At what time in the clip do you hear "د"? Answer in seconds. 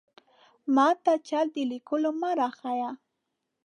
1.55-1.57